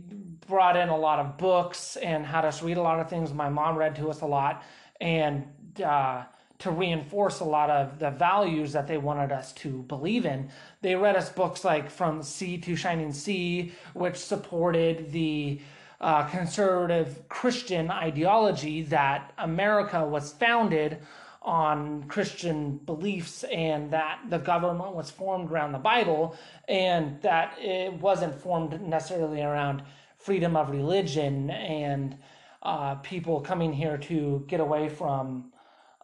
brought 0.46 0.76
in 0.76 0.88
a 0.88 0.96
lot 0.96 1.18
of 1.18 1.36
books 1.36 1.96
and 1.96 2.24
had 2.24 2.44
us 2.44 2.62
read 2.62 2.76
a 2.76 2.82
lot 2.82 3.00
of 3.00 3.08
things. 3.08 3.32
My 3.32 3.48
mom 3.48 3.76
read 3.76 3.94
to 3.96 4.10
us 4.10 4.22
a 4.22 4.26
lot, 4.26 4.62
and 5.00 5.46
uh, 5.84 6.24
to 6.64 6.70
reinforce 6.70 7.40
a 7.40 7.44
lot 7.44 7.68
of 7.68 7.98
the 7.98 8.10
values 8.10 8.72
that 8.72 8.88
they 8.88 8.96
wanted 8.96 9.30
us 9.30 9.52
to 9.52 9.82
believe 9.82 10.24
in. 10.24 10.48
They 10.80 10.96
read 10.96 11.14
us 11.14 11.28
books 11.28 11.62
like 11.62 11.90
From 11.90 12.22
Sea 12.22 12.56
to 12.56 12.74
Shining 12.74 13.12
Sea, 13.12 13.72
which 13.92 14.16
supported 14.16 15.12
the 15.12 15.60
uh, 16.00 16.24
conservative 16.24 17.28
Christian 17.28 17.90
ideology 17.90 18.80
that 18.84 19.34
America 19.36 20.06
was 20.06 20.32
founded 20.32 21.00
on 21.42 22.04
Christian 22.04 22.78
beliefs 22.78 23.44
and 23.44 23.90
that 23.90 24.20
the 24.30 24.38
government 24.38 24.94
was 24.94 25.10
formed 25.10 25.50
around 25.50 25.72
the 25.72 25.78
Bible 25.78 26.34
and 26.66 27.20
that 27.20 27.58
it 27.58 27.92
wasn't 27.92 28.34
formed 28.34 28.80
necessarily 28.80 29.42
around 29.42 29.82
freedom 30.16 30.56
of 30.56 30.70
religion 30.70 31.50
and 31.50 32.16
uh, 32.62 32.94
people 32.94 33.42
coming 33.42 33.74
here 33.74 33.98
to 33.98 34.42
get 34.48 34.60
away 34.60 34.88
from 34.88 35.50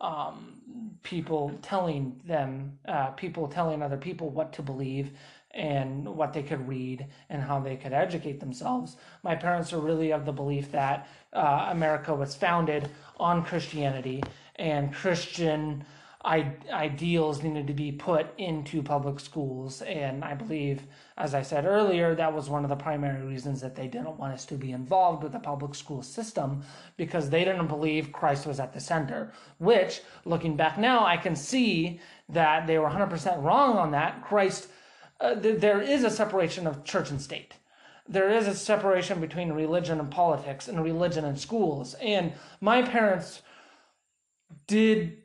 um, 0.00 0.61
people 1.02 1.52
telling 1.62 2.21
them, 2.26 2.78
uh, 2.87 3.09
people 3.09 3.49
telling 3.49 3.83
other 3.83 3.97
people 3.97 4.30
what 4.30 4.52
to 4.54 4.62
believe 4.62 5.11
and 5.52 6.07
what 6.07 6.33
they 6.33 6.42
could 6.42 6.66
read 6.69 7.07
and 7.28 7.42
how 7.42 7.59
they 7.59 7.76
could 7.76 7.92
educate 7.92 8.38
themselves. 8.38 8.97
My 9.23 9.35
parents 9.35 9.73
are 9.73 9.80
really 9.80 10.12
of 10.12 10.25
the 10.25 10.33
belief 10.33 10.71
that 10.73 11.09
uh, 11.33 11.69
America 11.71 12.14
was 12.14 12.35
founded 12.35 12.88
on 13.19 13.45
Christianity 13.45 14.23
and 14.57 14.95
Christian 14.95 15.85
ideals 16.23 17.43
needed 17.43 17.67
to 17.67 17.73
be 17.73 17.91
put 17.91 18.27
into 18.37 18.83
public 18.83 19.19
schools. 19.19 19.81
And 19.81 20.23
I 20.23 20.35
believe, 20.35 20.83
as 21.17 21.35
I 21.35 21.41
said 21.41 21.65
earlier, 21.65 22.15
that 22.15 22.35
was 22.35 22.50
one 22.50 22.62
of 22.62 22.69
the 22.69 22.77
primary 22.77 23.27
reasons 23.27 23.62
that 23.62 23.75
they 23.75 23.87
didn't 23.87 24.19
want 24.19 24.35
us 24.35 24.45
to 24.47 24.57
be 24.57 24.73
involved 24.73 25.23
with 25.23 25.33
the 25.33 25.39
public 25.39 25.75
school 25.75 26.03
system 26.03 26.62
because 26.99 27.31
they 27.31 27.43
didn't 27.43 27.69
believe 27.69 28.12
Christ 28.12 28.47
was 28.47 28.61
at 28.61 28.75
the 28.75 28.81
center. 28.81 29.33
Which, 29.57 30.03
looking 30.27 30.57
back 30.57 30.79
now, 30.79 31.07
I 31.07 31.17
can 31.17 31.35
see 31.35 32.00
that 32.29 32.67
they 32.67 32.79
were 32.79 32.91
100% 32.91 33.43
wrong 33.43 33.79
on 33.79 33.93
that. 33.93 34.23
Christ, 34.23 34.69
uh, 35.21 35.37
th- 35.37 35.61
there 35.61 35.81
is 35.81 36.05
a 36.05 36.11
separation 36.11 36.67
of 36.67 36.85
church 36.85 37.11
and 37.11 37.21
state 37.21 37.55
there 38.09 38.29
is 38.29 38.49
a 38.49 38.55
separation 38.57 39.21
between 39.21 39.53
religion 39.53 40.00
and 40.00 40.11
politics 40.11 40.67
and 40.67 40.83
religion 40.83 41.25
and 41.25 41.39
schools. 41.39 41.95
And 42.00 42.33
my 42.61 42.83
parents 42.83 43.41
did 44.67 45.20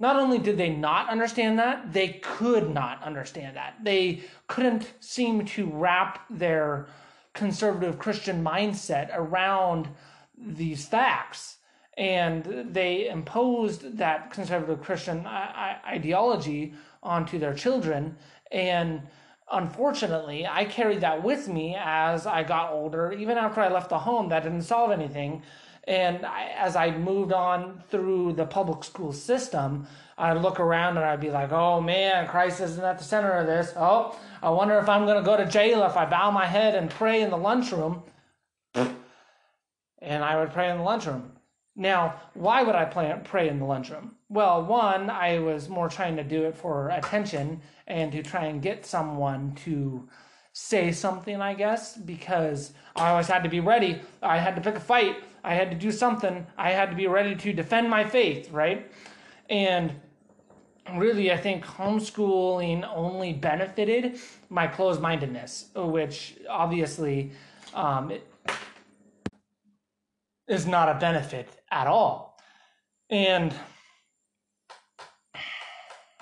not 0.00 0.16
only 0.16 0.38
did 0.38 0.56
they 0.56 0.70
not 0.70 1.08
understand 1.08 1.58
that, 1.58 1.92
they 1.92 2.20
could 2.22 2.72
not 2.72 3.02
understand 3.02 3.56
that. 3.56 3.76
They 3.82 4.22
couldn't 4.48 4.92
seem 5.00 5.44
to 5.46 5.66
wrap 5.66 6.24
their 6.28 6.86
conservative 7.32 7.98
Christian 7.98 8.42
mindset 8.42 9.10
around 9.12 9.88
these 10.36 10.86
facts. 10.86 11.58
And 11.96 12.68
they 12.72 13.08
imposed 13.08 13.98
that 13.98 14.32
conservative 14.32 14.82
Christian 14.82 15.26
uh, 15.26 15.78
ideology 15.86 16.74
onto 17.02 17.38
their 17.38 17.54
children. 17.54 18.16
And 18.50 19.02
unfortunately, 19.50 20.46
I 20.46 20.64
carried 20.64 21.02
that 21.02 21.22
with 21.22 21.48
me 21.48 21.76
as 21.78 22.26
I 22.26 22.42
got 22.42 22.72
older. 22.72 23.12
Even 23.12 23.38
after 23.38 23.60
I 23.60 23.68
left 23.68 23.90
the 23.90 23.98
home, 23.98 24.28
that 24.30 24.42
didn't 24.42 24.62
solve 24.62 24.90
anything. 24.90 25.42
And 25.86 26.24
I, 26.24 26.50
as 26.56 26.76
I 26.76 26.96
moved 26.96 27.32
on 27.32 27.82
through 27.90 28.32
the 28.34 28.46
public 28.46 28.84
school 28.84 29.12
system, 29.12 29.86
I'd 30.16 30.38
look 30.38 30.58
around 30.60 30.96
and 30.96 31.04
I'd 31.04 31.20
be 31.20 31.30
like, 31.30 31.52
oh 31.52 31.80
man, 31.80 32.26
Christ 32.26 32.60
isn't 32.60 32.84
at 32.84 32.98
the 32.98 33.04
center 33.04 33.32
of 33.32 33.46
this. 33.46 33.72
Oh, 33.76 34.18
I 34.42 34.50
wonder 34.50 34.78
if 34.78 34.88
I'm 34.88 35.04
going 35.04 35.18
to 35.18 35.24
go 35.24 35.36
to 35.36 35.44
jail 35.44 35.84
if 35.84 35.96
I 35.96 36.06
bow 36.06 36.30
my 36.30 36.46
head 36.46 36.74
and 36.74 36.88
pray 36.88 37.20
in 37.20 37.30
the 37.30 37.36
lunchroom. 37.36 38.02
And 38.74 40.24
I 40.24 40.38
would 40.38 40.52
pray 40.52 40.70
in 40.70 40.78
the 40.78 40.82
lunchroom. 40.84 41.32
Now, 41.76 42.20
why 42.34 42.62
would 42.62 42.76
I 42.76 42.84
pray 42.84 43.48
in 43.48 43.58
the 43.58 43.64
lunchroom? 43.64 44.14
Well, 44.28 44.64
one, 44.64 45.10
I 45.10 45.40
was 45.40 45.68
more 45.68 45.88
trying 45.88 46.16
to 46.16 46.24
do 46.24 46.44
it 46.44 46.56
for 46.56 46.88
attention 46.90 47.60
and 47.86 48.12
to 48.12 48.22
try 48.22 48.46
and 48.46 48.62
get 48.62 48.86
someone 48.86 49.54
to 49.64 50.08
say 50.52 50.92
something, 50.92 51.40
I 51.40 51.54
guess, 51.54 51.96
because 51.96 52.72
I 52.94 53.10
always 53.10 53.26
had 53.26 53.42
to 53.42 53.48
be 53.48 53.60
ready. 53.60 54.00
I 54.22 54.38
had 54.38 54.54
to 54.54 54.62
pick 54.62 54.76
a 54.76 54.80
fight. 54.80 55.16
I 55.44 55.54
had 55.54 55.70
to 55.70 55.76
do 55.76 55.92
something. 55.92 56.46
I 56.56 56.70
had 56.70 56.90
to 56.90 56.96
be 56.96 57.06
ready 57.06 57.36
to 57.36 57.52
defend 57.52 57.90
my 57.90 58.02
faith, 58.02 58.50
right? 58.50 58.90
And 59.50 59.94
really, 60.96 61.30
I 61.30 61.36
think 61.36 61.64
homeschooling 61.64 62.88
only 62.94 63.34
benefited 63.34 64.18
my 64.48 64.66
closed 64.66 65.02
mindedness, 65.02 65.66
which 65.76 66.36
obviously 66.48 67.32
um, 67.74 68.10
is 70.48 70.66
not 70.66 70.88
a 70.88 70.94
benefit 70.94 71.60
at 71.70 71.86
all. 71.86 72.38
And 73.10 73.54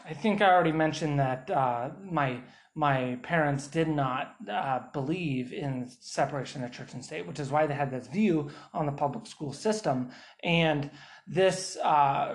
I 0.04 0.14
think 0.14 0.42
I 0.42 0.50
already 0.50 0.72
mentioned 0.72 1.20
that 1.20 1.48
uh, 1.48 1.90
my 2.02 2.40
my 2.74 3.18
parents 3.22 3.66
did 3.66 3.88
not 3.88 4.34
uh, 4.50 4.80
believe 4.94 5.52
in 5.52 5.90
separation 6.00 6.64
of 6.64 6.72
church 6.72 6.94
and 6.94 7.04
state, 7.04 7.26
which 7.26 7.38
is 7.38 7.50
why 7.50 7.66
they 7.66 7.74
had 7.74 7.90
this 7.90 8.06
view 8.06 8.50
on 8.72 8.86
the 8.86 8.92
public 8.92 9.26
school 9.26 9.52
system. 9.52 10.10
And 10.42 10.90
this 11.26 11.76
uh, 11.76 12.34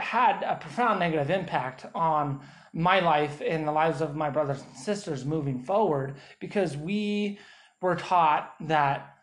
had 0.00 0.42
a 0.42 0.56
profound 0.56 1.00
negative 1.00 1.28
impact 1.28 1.84
on 1.94 2.40
my 2.72 3.00
life 3.00 3.42
and 3.46 3.68
the 3.68 3.72
lives 3.72 4.00
of 4.00 4.16
my 4.16 4.30
brothers 4.30 4.62
and 4.62 4.76
sisters 4.76 5.24
moving 5.24 5.62
forward 5.62 6.16
because 6.40 6.76
we 6.76 7.38
were 7.80 7.96
taught 7.96 8.54
that 8.60 9.14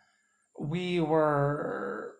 we 0.60 1.00
were 1.00 2.16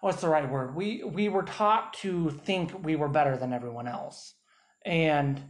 what's 0.00 0.20
the 0.20 0.28
right 0.28 0.50
word 0.50 0.74
we 0.74 1.02
we 1.04 1.28
were 1.28 1.42
taught 1.42 1.92
to 1.94 2.30
think 2.44 2.84
we 2.84 2.96
were 2.96 3.08
better 3.08 3.36
than 3.36 3.52
everyone 3.52 3.88
else 3.88 4.34
and 4.84 5.42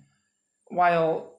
while 0.68 1.34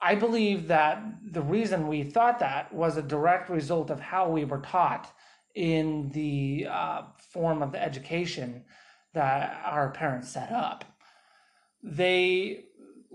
I 0.00 0.14
believe 0.14 0.68
that 0.68 1.02
the 1.32 1.42
reason 1.42 1.88
we 1.88 2.04
thought 2.04 2.38
that 2.38 2.72
was 2.72 2.96
a 2.96 3.02
direct 3.02 3.50
result 3.50 3.90
of 3.90 4.00
how 4.00 4.28
we 4.28 4.44
were 4.44 4.60
taught 4.60 5.12
in 5.54 6.10
the 6.10 6.68
uh, 6.70 7.02
form 7.32 7.62
of 7.62 7.72
the 7.72 7.82
education 7.82 8.64
that 9.14 9.60
our 9.64 9.90
parents 9.90 10.28
set 10.28 10.52
up. 10.52 10.84
They, 11.82 12.64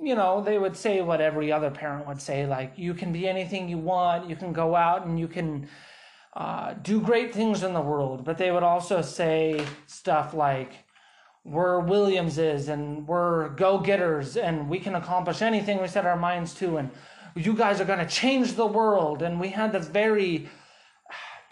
you 0.01 0.15
know, 0.15 0.43
they 0.43 0.57
would 0.57 0.75
say 0.75 1.01
what 1.01 1.21
every 1.21 1.51
other 1.51 1.71
parent 1.71 2.07
would 2.07 2.21
say, 2.21 2.45
like, 2.45 2.73
you 2.77 2.93
can 2.93 3.13
be 3.13 3.27
anything 3.29 3.69
you 3.69 3.77
want, 3.77 4.29
you 4.29 4.35
can 4.35 4.51
go 4.51 4.75
out 4.75 5.05
and 5.05 5.17
you 5.17 5.29
can 5.29 5.69
uh, 6.35 6.73
do 6.73 6.99
great 6.99 7.33
things 7.33 7.63
in 7.63 7.73
the 7.73 7.81
world. 7.81 8.25
But 8.25 8.37
they 8.37 8.51
would 8.51 8.63
also 8.63 9.01
say 9.01 9.65
stuff 9.85 10.33
like, 10.33 10.82
we're 11.45 11.79
Williamses 11.79 12.69
and 12.69 13.07
we're 13.07 13.49
go 13.49 13.79
getters 13.79 14.37
and 14.37 14.69
we 14.69 14.79
can 14.79 14.95
accomplish 14.95 15.41
anything 15.41 15.81
we 15.81 15.87
set 15.87 16.05
our 16.05 16.15
minds 16.15 16.53
to. 16.55 16.77
And 16.77 16.89
you 17.35 17.53
guys 17.53 17.81
are 17.81 17.85
going 17.85 17.99
to 17.99 18.05
change 18.05 18.53
the 18.53 18.65
world. 18.65 19.21
And 19.21 19.39
we 19.39 19.49
had 19.49 19.71
this 19.71 19.87
very, 19.87 20.49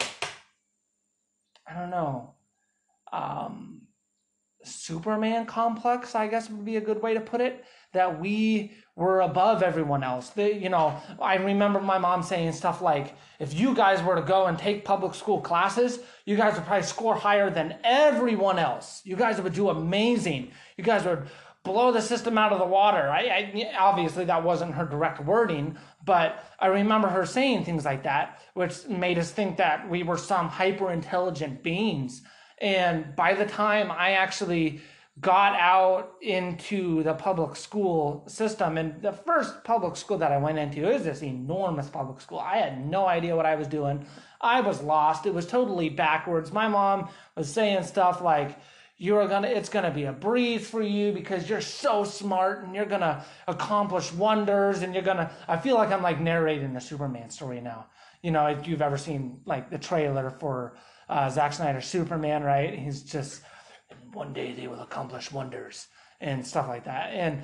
I 1.66 1.74
don't 1.74 1.90
know, 1.90 2.34
um, 3.12 3.71
Superman 4.64 5.46
complex, 5.46 6.14
I 6.14 6.26
guess 6.26 6.50
would 6.50 6.64
be 6.64 6.76
a 6.76 6.80
good 6.80 7.02
way 7.02 7.14
to 7.14 7.20
put 7.20 7.40
it. 7.40 7.64
That 7.92 8.20
we 8.20 8.72
were 8.96 9.20
above 9.20 9.62
everyone 9.62 10.02
else. 10.02 10.30
They, 10.30 10.58
you 10.58 10.70
know, 10.70 10.98
I 11.20 11.36
remember 11.36 11.80
my 11.80 11.98
mom 11.98 12.22
saying 12.22 12.52
stuff 12.52 12.80
like, 12.80 13.14
if 13.38 13.52
you 13.52 13.74
guys 13.74 14.02
were 14.02 14.16
to 14.16 14.22
go 14.22 14.46
and 14.46 14.58
take 14.58 14.84
public 14.84 15.14
school 15.14 15.42
classes, 15.42 15.98
you 16.24 16.36
guys 16.36 16.54
would 16.54 16.64
probably 16.64 16.86
score 16.86 17.14
higher 17.14 17.50
than 17.50 17.76
everyone 17.84 18.58
else. 18.58 19.02
You 19.04 19.16
guys 19.16 19.40
would 19.40 19.52
do 19.52 19.68
amazing. 19.68 20.52
You 20.78 20.84
guys 20.84 21.04
would 21.04 21.26
blow 21.64 21.92
the 21.92 22.00
system 22.00 22.38
out 22.38 22.52
of 22.52 22.58
the 22.58 22.64
water. 22.64 23.08
I, 23.10 23.52
I 23.54 23.72
obviously 23.78 24.24
that 24.24 24.42
wasn't 24.42 24.74
her 24.74 24.84
direct 24.84 25.24
wording, 25.24 25.76
but 26.04 26.44
I 26.58 26.66
remember 26.66 27.08
her 27.08 27.26
saying 27.26 27.64
things 27.64 27.84
like 27.84 28.02
that, 28.04 28.40
which 28.54 28.86
made 28.88 29.18
us 29.18 29.30
think 29.30 29.58
that 29.58 29.88
we 29.88 30.02
were 30.02 30.18
some 30.18 30.48
hyper 30.48 30.90
intelligent 30.90 31.62
beings. 31.62 32.22
And 32.62 33.14
by 33.14 33.34
the 33.34 33.44
time 33.44 33.90
I 33.90 34.12
actually 34.12 34.80
got 35.20 35.54
out 35.54 36.14
into 36.22 37.02
the 37.02 37.12
public 37.12 37.54
school 37.54 38.24
system. 38.26 38.78
And 38.78 39.02
the 39.02 39.12
first 39.12 39.62
public 39.62 39.96
school 39.96 40.18
that 40.18 40.32
I 40.32 40.38
went 40.38 40.58
into 40.58 40.90
is 40.90 41.04
this 41.04 41.22
enormous 41.22 41.90
public 41.90 42.20
school. 42.20 42.38
I 42.38 42.56
had 42.56 42.86
no 42.86 43.06
idea 43.06 43.36
what 43.36 43.44
I 43.44 43.56
was 43.56 43.68
doing. 43.68 44.06
I 44.40 44.62
was 44.62 44.80
lost. 44.80 45.26
It 45.26 45.34
was 45.34 45.46
totally 45.46 45.90
backwards. 45.90 46.50
My 46.50 46.66
mom 46.66 47.10
was 47.36 47.52
saying 47.52 47.82
stuff 47.84 48.22
like, 48.22 48.58
you're 48.98 49.26
gonna 49.26 49.48
it's 49.48 49.68
gonna 49.68 49.90
be 49.90 50.04
a 50.04 50.12
breeze 50.12 50.68
for 50.68 50.80
you 50.80 51.12
because 51.12 51.50
you're 51.50 51.60
so 51.60 52.04
smart 52.04 52.62
and 52.62 52.72
you're 52.72 52.84
gonna 52.84 53.24
accomplish 53.48 54.12
wonders 54.12 54.82
and 54.82 54.94
you're 54.94 55.02
gonna 55.02 55.28
i 55.48 55.56
feel 55.56 55.74
like 55.74 55.90
i'm 55.90 56.02
like 56.02 56.20
narrating 56.20 56.72
the 56.72 56.80
superman 56.80 57.28
story 57.28 57.60
now 57.60 57.86
you 58.22 58.30
know 58.30 58.46
if 58.46 58.68
you've 58.68 58.82
ever 58.82 58.96
seen 58.96 59.40
like 59.44 59.70
the 59.70 59.78
trailer 59.78 60.30
for 60.30 60.76
uh, 61.12 61.28
Zack 61.28 61.52
Snyder's 61.52 61.86
Superman, 61.86 62.42
right? 62.42 62.78
He's 62.78 63.02
just 63.02 63.42
one 64.12 64.32
day 64.32 64.52
they 64.52 64.66
will 64.66 64.80
accomplish 64.80 65.30
wonders 65.30 65.88
and 66.20 66.46
stuff 66.46 66.68
like 66.68 66.84
that. 66.84 67.10
And 67.12 67.42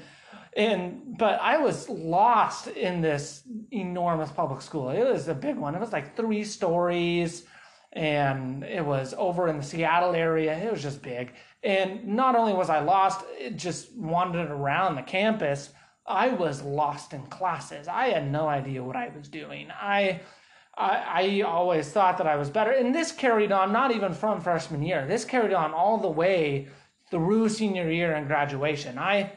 and 0.56 1.18
but 1.18 1.38
I 1.40 1.58
was 1.58 1.88
lost 1.88 2.68
in 2.68 3.02
this 3.02 3.42
enormous 3.70 4.30
public 4.30 4.62
school. 4.62 4.88
It 4.88 5.04
was 5.04 5.28
a 5.28 5.34
big 5.34 5.56
one. 5.56 5.74
It 5.74 5.80
was 5.80 5.92
like 5.92 6.16
three 6.16 6.44
stories 6.44 7.44
and 7.92 8.64
it 8.64 8.84
was 8.84 9.14
over 9.18 9.48
in 9.48 9.58
the 9.58 9.62
Seattle 9.62 10.14
area. 10.14 10.56
It 10.56 10.72
was 10.72 10.82
just 10.82 11.02
big. 11.02 11.32
And 11.62 12.06
not 12.06 12.36
only 12.36 12.54
was 12.54 12.70
I 12.70 12.80
lost, 12.80 13.24
it 13.38 13.56
just 13.56 13.94
wandered 13.94 14.50
around 14.50 14.94
the 14.94 15.02
campus. 15.02 15.70
I 16.06 16.28
was 16.28 16.62
lost 16.62 17.12
in 17.12 17.26
classes. 17.26 17.86
I 17.86 18.08
had 18.08 18.30
no 18.30 18.48
idea 18.48 18.82
what 18.82 18.96
I 18.96 19.10
was 19.14 19.28
doing. 19.28 19.68
I 19.70 20.20
I, 20.78 21.22
I 21.22 21.40
always 21.42 21.90
thought 21.90 22.18
that 22.18 22.26
I 22.26 22.36
was 22.36 22.50
better. 22.50 22.70
And 22.70 22.94
this 22.94 23.10
carried 23.10 23.50
on 23.50 23.72
not 23.72 23.90
even 23.90 24.12
from 24.14 24.40
freshman 24.40 24.82
year. 24.82 25.06
This 25.06 25.24
carried 25.24 25.52
on 25.52 25.72
all 25.72 25.98
the 25.98 26.08
way 26.08 26.68
through 27.10 27.48
senior 27.48 27.90
year 27.90 28.14
and 28.14 28.26
graduation. 28.26 28.98
I 28.98 29.32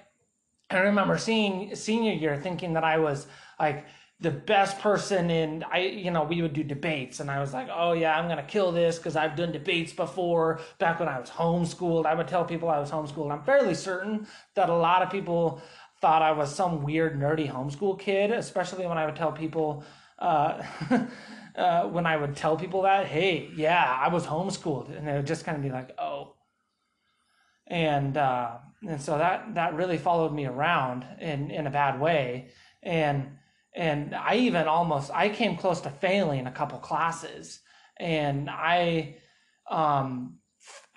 I 0.70 0.80
remember 0.80 1.18
seeing 1.18 1.76
senior 1.76 2.14
year 2.14 2.38
thinking 2.38 2.74
that 2.74 2.84
I 2.84 2.98
was 2.98 3.28
like 3.60 3.86
the 4.22 4.32
best 4.32 4.80
person 4.80 5.30
in 5.30 5.64
I 5.64 5.80
you 5.80 6.12
know 6.12 6.24
we 6.24 6.42
would 6.42 6.54
do 6.54 6.64
debates 6.64 7.20
and 7.20 7.30
I 7.30 7.40
was 7.40 7.54
like 7.54 7.68
oh 7.74 7.94
yeah 7.94 8.18
I'm 8.18 8.30
gonna 8.30 8.44
kill 8.44 8.72
this 8.72 8.98
because 8.98 9.16
I've 9.16 9.36
done 9.36 9.52
debates 9.52 9.92
before 9.92 10.62
back 10.80 11.00
when 11.00 11.10
I 11.10 11.20
was 11.20 11.30
homeschooled 11.30 12.06
I 12.06 12.14
would 12.14 12.28
tell 12.28 12.46
people 12.46 12.70
I 12.70 12.80
was 12.80 12.92
homeschooled 12.92 13.32
I'm 13.32 13.44
fairly 13.44 13.74
certain 13.74 14.28
that 14.56 14.70
a 14.70 14.76
lot 14.76 15.02
of 15.02 15.10
people 15.10 15.62
thought 16.00 16.22
I 16.22 16.32
was 16.32 16.54
some 16.54 16.84
weird 16.84 17.20
nerdy 17.20 17.52
homeschool 17.52 18.00
kid 18.00 18.32
especially 18.32 18.86
when 18.86 18.98
I 18.98 19.06
would 19.06 19.16
tell 19.16 19.32
people 19.32 19.84
uh, 20.22 20.64
uh, 21.56 21.84
when 21.90 22.06
I 22.06 22.16
would 22.16 22.36
tell 22.36 22.56
people 22.56 22.84
that 22.84 23.08
hey 23.08 23.50
yeah 23.56 24.00
I 24.00 24.08
was 24.08 24.26
homeschooled. 24.26 24.96
And 24.96 25.08
they 25.08 25.14
would 25.14 25.28
just 25.28 25.44
kind 25.46 25.58
of 25.58 25.64
be 25.64 25.70
like 25.70 25.92
oh. 26.00 26.36
And 27.68 28.18
uh, 28.18 28.58
and 28.88 29.02
so 29.02 29.18
that 29.18 29.56
that 29.56 29.76
really 29.76 29.98
followed 29.98 30.34
me 30.34 30.46
around 30.46 31.06
in 31.20 31.52
in 31.52 31.68
a 31.68 31.72
bad 31.72 32.00
way. 32.00 32.50
And 32.84 33.38
and 33.74 34.14
I 34.14 34.36
even 34.36 34.68
almost 34.68 35.12
I 35.14 35.30
came 35.30 35.58
close 35.58 35.82
to 35.82 35.90
failing 35.90 36.48
a 36.48 36.52
couple 36.52 36.80
classes, 36.80 37.62
and 37.98 38.50
I 38.50 39.18
um, 39.70 40.41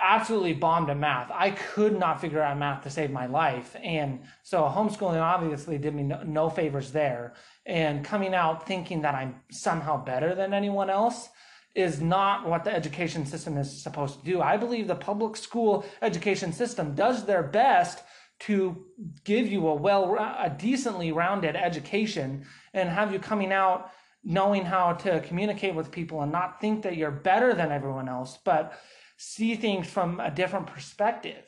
absolutely 0.05 0.53
bombed 0.53 0.91
in 0.91 1.01
math. 1.01 1.31
I 1.33 1.51
could 1.51 1.99
not 1.99 2.21
figure 2.21 2.43
out 2.43 2.59
math 2.59 2.83
to 2.85 2.91
save 2.91 3.11
my 3.11 3.27
life, 3.27 3.75
and 3.83 4.21
so 4.43 4.63
homeschooling 4.63 5.21
obviously 5.21 5.79
did 5.79 5.95
me 5.95 6.03
no, 6.03 6.23
no 6.23 6.51
favors 6.51 6.93
there. 6.93 7.35
And 7.65 8.05
coming 8.05 8.35
out 8.35 8.67
thinking 8.67 9.03
that 9.03 9.15
I'm 9.15 9.37
somehow 9.51 10.05
better 10.05 10.35
than 10.35 10.53
anyone 10.53 10.91
else 10.91 11.31
is 11.75 12.01
not 12.01 12.49
what 12.49 12.65
the 12.65 12.73
education 12.73 13.27
system 13.27 13.57
is 13.57 13.83
supposed 13.83 14.21
to 14.21 14.25
do. 14.25 14.41
I 14.41 14.57
believe 14.57 14.87
the 14.87 14.95
public 14.95 15.37
school 15.37 15.85
education 16.03 16.53
system 16.53 16.95
does 16.95 17.25
their 17.25 17.43
best 17.43 18.05
to 18.41 18.85
give 19.25 19.47
you 19.47 19.67
a 19.69 19.75
well 19.75 20.17
a 20.19 20.51
decently 20.51 21.13
rounded 21.13 21.57
education 21.57 22.45
and 22.75 22.89
have 22.89 23.13
you 23.13 23.19
coming 23.19 23.53
out 23.53 23.91
knowing 24.25 24.65
how 24.65 24.93
to 24.93 25.21
communicate 25.21 25.75
with 25.75 25.91
people 25.91 26.21
and 26.23 26.33
not 26.33 26.61
think 26.61 26.83
that 26.83 26.97
you're 26.97 27.11
better 27.11 27.55
than 27.55 27.71
everyone 27.71 28.09
else 28.09 28.39
but 28.45 28.79
see 29.16 29.54
things 29.54 29.87
from 29.87 30.21
a 30.21 30.30
different 30.30 30.66
perspective 30.66 31.44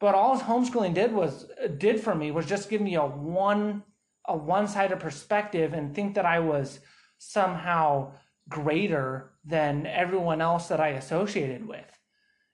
but 0.00 0.14
all 0.14 0.38
homeschooling 0.38 0.94
did 0.94 1.12
was 1.12 1.46
did 1.78 2.00
for 2.00 2.14
me 2.14 2.30
was 2.30 2.46
just 2.46 2.70
give 2.70 2.80
me 2.80 2.94
a 2.94 3.04
one 3.04 3.82
a 4.26 4.36
one-sided 4.36 4.98
perspective 5.00 5.74
and 5.74 5.94
think 5.94 6.14
that 6.14 6.24
I 6.24 6.40
was 6.40 6.80
somehow 7.18 8.12
greater 8.48 9.32
than 9.44 9.86
everyone 9.86 10.40
else 10.40 10.68
that 10.68 10.80
I 10.80 10.88
associated 10.88 11.66
with 11.66 11.84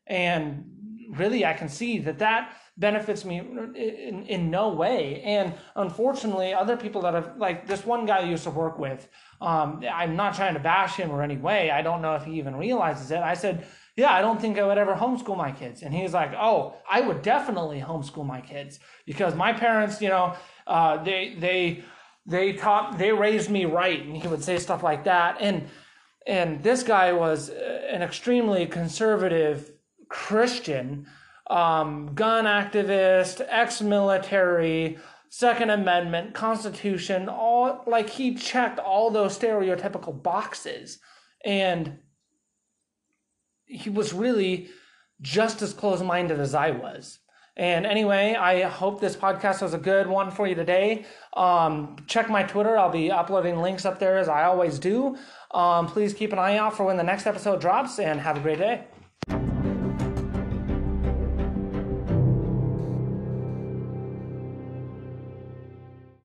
and 0.06 0.64
really 1.10 1.44
I 1.44 1.52
can 1.52 1.68
see 1.68 1.98
that 2.00 2.18
that 2.18 2.56
benefits 2.76 3.24
me 3.24 3.38
in, 3.38 4.24
in 4.26 4.50
no 4.50 4.70
way. 4.70 5.20
And 5.22 5.52
unfortunately, 5.76 6.54
other 6.54 6.76
people 6.76 7.02
that 7.02 7.14
have, 7.14 7.36
like 7.36 7.66
this 7.66 7.84
one 7.84 8.06
guy 8.06 8.18
I 8.18 8.24
used 8.24 8.44
to 8.44 8.50
work 8.50 8.78
with, 8.78 9.06
um, 9.40 9.84
I'm 9.92 10.16
not 10.16 10.34
trying 10.34 10.54
to 10.54 10.60
bash 10.60 10.96
him 10.96 11.10
or 11.10 11.22
any 11.22 11.36
way. 11.36 11.70
I 11.70 11.82
don't 11.82 12.00
know 12.00 12.14
if 12.14 12.24
he 12.24 12.38
even 12.38 12.56
realizes 12.56 13.10
it. 13.10 13.18
I 13.18 13.34
said, 13.34 13.66
yeah, 14.00 14.14
I 14.14 14.22
don't 14.22 14.40
think 14.40 14.58
I 14.58 14.66
would 14.66 14.78
ever 14.78 14.94
homeschool 14.94 15.36
my 15.36 15.52
kids. 15.52 15.82
And 15.82 15.92
he's 15.92 16.14
like, 16.14 16.32
oh, 16.32 16.74
I 16.90 17.02
would 17.02 17.20
definitely 17.20 17.80
homeschool 17.82 18.24
my 18.24 18.40
kids 18.40 18.80
because 19.04 19.34
my 19.34 19.52
parents, 19.52 20.00
you 20.00 20.08
know, 20.08 20.36
uh, 20.66 21.02
they, 21.04 21.36
they, 21.38 21.84
they 22.24 22.54
taught, 22.54 22.96
they 22.96 23.12
raised 23.12 23.50
me 23.50 23.66
right. 23.66 24.02
And 24.02 24.16
he 24.16 24.26
would 24.26 24.42
say 24.42 24.58
stuff 24.58 24.82
like 24.82 25.04
that. 25.04 25.36
And, 25.38 25.68
and 26.26 26.62
this 26.62 26.82
guy 26.82 27.12
was 27.12 27.50
uh, 27.50 27.82
an 27.90 28.00
extremely 28.00 28.64
conservative 28.64 29.70
Christian 30.08 31.06
um, 31.50 32.14
gun 32.14 32.46
activist, 32.46 33.44
ex 33.50 33.82
military, 33.82 34.96
Second 35.28 35.68
Amendment, 35.70 36.32
Constitution, 36.32 37.28
all 37.28 37.84
like 37.86 38.08
he 38.08 38.34
checked 38.34 38.78
all 38.78 39.10
those 39.10 39.38
stereotypical 39.38 40.22
boxes. 40.22 41.00
And 41.44 41.98
he 43.70 43.90
was 43.90 44.12
really 44.12 44.68
just 45.20 45.62
as 45.62 45.72
close 45.72 46.02
minded 46.02 46.40
as 46.40 46.54
I 46.54 46.70
was. 46.70 47.18
And 47.56 47.84
anyway, 47.84 48.36
I 48.36 48.62
hope 48.62 49.00
this 49.00 49.16
podcast 49.16 49.60
was 49.60 49.74
a 49.74 49.78
good 49.78 50.06
one 50.06 50.30
for 50.30 50.46
you 50.46 50.54
today. 50.54 51.04
Um, 51.34 51.96
check 52.06 52.30
my 52.30 52.42
Twitter. 52.42 52.78
I'll 52.78 52.90
be 52.90 53.10
uploading 53.10 53.58
links 53.60 53.84
up 53.84 53.98
there 53.98 54.18
as 54.18 54.28
I 54.28 54.44
always 54.44 54.78
do. 54.78 55.16
Um, 55.50 55.86
please 55.86 56.14
keep 56.14 56.32
an 56.32 56.38
eye 56.38 56.56
out 56.56 56.76
for 56.76 56.84
when 56.84 56.96
the 56.96 57.02
next 57.02 57.26
episode 57.26 57.60
drops 57.60 57.98
and 57.98 58.20
have 58.20 58.36
a 58.36 58.40
great 58.40 58.58
day. 58.58 58.84